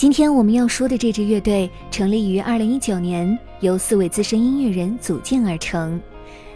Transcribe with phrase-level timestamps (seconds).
[0.00, 6.00] 今天我们要说的这支乐队成立于二零一九年，由四位资深音乐人组建而成。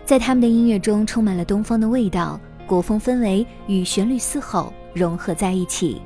[0.03, 6.01] 在他们的音乐中，充满了东方的味道，国风氛围与旋律嘶吼融合在一起。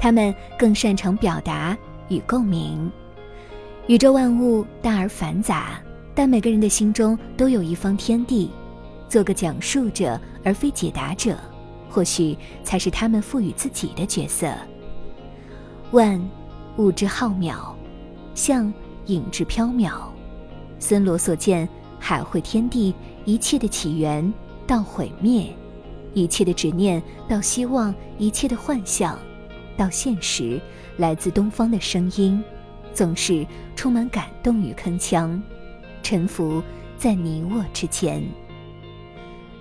[0.00, 1.76] 他们更擅长表达
[2.08, 2.88] 与共鸣。
[3.88, 5.82] 宇宙万物大而繁杂，
[6.14, 8.48] 但每个人的心中都有一方天地。
[9.08, 11.36] 做个讲述者而非解答者，
[11.88, 14.54] 或许才是他们赋予自己的角色。
[15.90, 16.16] 万。
[16.80, 17.74] 物之浩渺，
[18.34, 18.72] 像
[19.06, 19.92] 影之缥缈。
[20.78, 22.94] 森罗所见，海会天地
[23.26, 24.32] 一切的起源
[24.66, 25.54] 到毁灭，
[26.14, 29.18] 一切的执念到希望，一切的幻象
[29.76, 30.58] 到现实，
[30.96, 32.42] 来自东方的声音，
[32.94, 35.38] 总是充满感动与铿锵，
[36.02, 36.62] 沉浮
[36.96, 38.22] 在你我之间。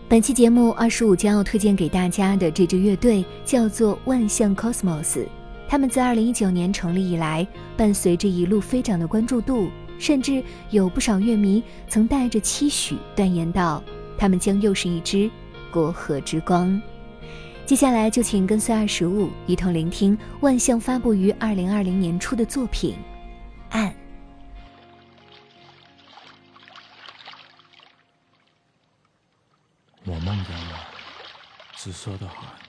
[0.07, 5.25] 本期节目二十五将要推荐给大家的这支乐队叫做万象 Cosmos。
[5.69, 13.83] 他们自2019年成立以来，伴随着一路飞涨的关注度，甚至有不少乐迷曾带着期许断言道，
[14.17, 15.29] 他们将又是一支
[15.71, 16.81] 国和之光。
[17.67, 22.95] 接下来就请跟随二十五一同聆听万象发布于2020年初的作品
[23.69, 23.87] 《暗》。
[30.03, 30.79] 我梦见了
[31.77, 32.68] 紫色的海。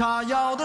[0.00, 0.64] 他要的